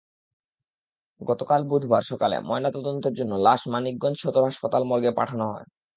গতকাল 1.21 1.61
বুধবার 1.69 2.03
সকালে 2.03 2.37
ময়নাতদন্তের 2.41 3.13
জন্য 3.13 3.33
লাশ 3.45 3.61
মানিকগঞ্জ 3.67 4.17
সদর 4.19 4.43
হাসপাতাল 4.43 4.83
মর্গে 4.83 5.11
পাঠানো 5.19 5.45
হয়। 5.51 5.67